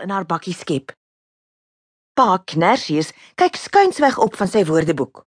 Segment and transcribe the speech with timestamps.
[0.00, 0.92] in haar bakkie skep.
[2.16, 5.24] Pa Knersius kyk skuinsweg op van sy woordeboek.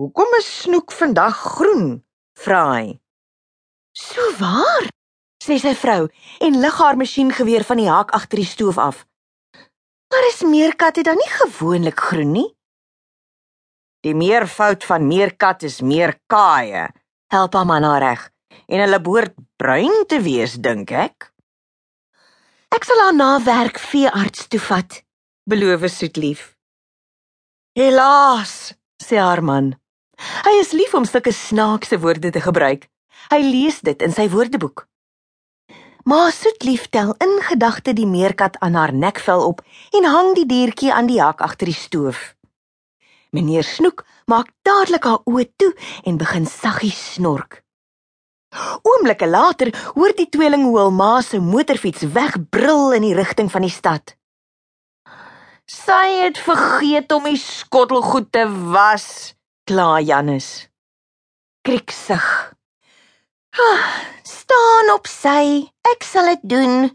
[0.00, 2.04] "Hoekom is Snoek vandag groen?"
[2.36, 3.00] vra hy.
[3.92, 4.88] "So waar?"
[5.44, 6.08] sê sy vrou
[6.40, 9.06] en lig haar masjiengeweer van die haak agter die stoof af.
[10.10, 12.56] "Maar is meerkatte dan nie gewoonlik groen nie?"
[14.00, 16.88] Die meervoud van meerkat is meer kaaie,
[17.32, 18.30] help haar man haar reg.
[18.66, 21.32] En hulle behoort bruin te wees, dink ek.
[22.70, 25.00] Ek sal haar na werk veearts toe vat,
[25.50, 26.54] beloof Soetlief.
[27.74, 29.72] Helaas, sê haar man.
[30.46, 32.86] Hy is lief om sulke snaakse woorde te gebruik.
[33.32, 34.84] Hy lees dit in sy woordeboek.
[36.06, 40.92] Maar Soetlief tel in gedagte die meerkat aan haar nekvel op en hang die diertjie
[40.94, 42.36] aan die hak agter die stoof.
[43.34, 45.72] Meneer Snoek maak dadelik haar oë toe
[46.06, 47.64] en begin saggies snork.
[48.82, 53.66] Oomblikke later hoor die tweeling hoe hul ma se motorfiets wegbrul in die rigting van
[53.66, 54.16] die stad.
[55.70, 58.42] Sy het vergeet om die skottelgoed te
[58.74, 59.36] was,
[59.70, 60.66] kla Janus.
[61.62, 62.26] Kriksig.
[63.54, 63.86] Ah,
[64.26, 66.90] staan op sy, ek sal dit doen.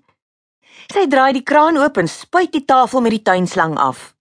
[0.92, 4.12] Sy draai die kraan oop en spuit die tafel met die tuinslang af.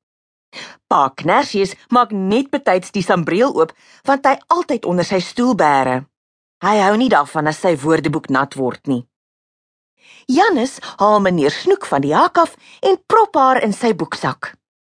[0.87, 3.75] Pa Knersius maak net betyds die sambreel oop
[4.07, 6.05] want hy altyd onder sy stoel bære.
[6.65, 9.03] Hy hou nie daarvan as sy woordeboek nat word nie.
[10.33, 14.55] Janus haal meneer Snoek van die hak af en prop haar in sy boeksak.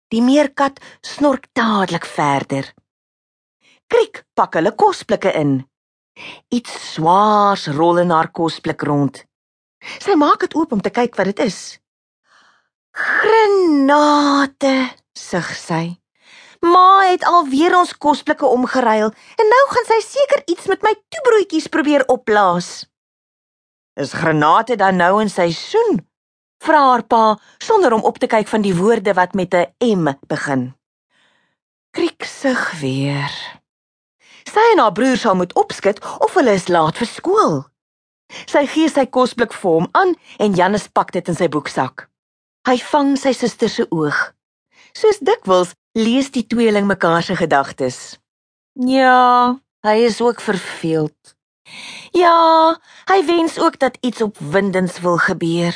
[0.10, 2.66] Die meerkat snork dadelik verder.
[3.90, 5.60] Kriek pak hulle kosblikke in.
[6.50, 9.22] Iets swaars rol in haar kosblik rond.
[10.02, 11.78] Sy maak dit oop om te kyk wat dit is.
[12.98, 14.74] Granate,
[15.14, 15.84] sug sy.
[16.60, 21.70] Ma het alweer ons kosblikke omgeruil en nou gaan sy seker iets met my toebroodjies
[21.72, 22.90] probeer opblaas.
[24.00, 26.02] Is granate dan nou in seisoen?
[26.60, 30.12] Vra haar pa sonder om op te kyk van die woorde wat met 'n M
[30.28, 30.74] begin.
[31.92, 33.32] Krieksig weer.
[34.44, 37.56] Sy en haar broer sal moet opskit of hulle is laat vir skool.
[38.46, 42.10] Sy gee sy kosblik vir hom aan en Janus pak dit in sy boeksak.
[42.68, 44.34] Hy vang sy suster se oog.
[44.94, 48.20] Soos dikwels lees die tweeling mekaar se gedagtes.
[48.74, 51.36] Ja, hy is ook verveeld.
[52.16, 52.80] Ja,
[53.12, 55.76] hy wens ook dat iets opwindends wil gebeur.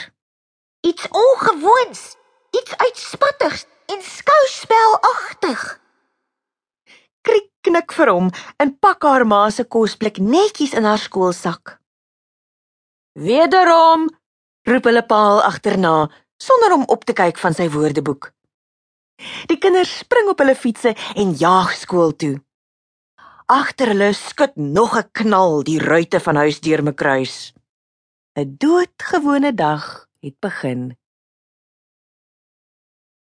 [0.82, 2.16] Iets ongewoons,
[2.52, 5.62] iets uitspattigs en skouspelagtig.
[7.22, 11.78] Kriek knik vir hom en pak haar ma se kosblik netjies in haar skoolsak.
[13.14, 14.10] Wederom
[14.68, 16.10] roep hulle paal agterna
[16.44, 18.32] sonder om op te kyk van sy woordeboek.
[19.50, 22.36] Die kinders spring op hulle fietsse en jaag skool toe.
[23.46, 27.54] Agter hulle skud nog 'n knal die ruitte van huis deur me kruis.
[28.36, 30.98] 'n Doodgewone dag het begin.